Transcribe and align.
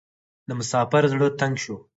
د 0.47 0.49
مسافر 0.59 1.03
زړه 1.13 1.27
تنګ 1.39 1.55
شو. 1.63 1.75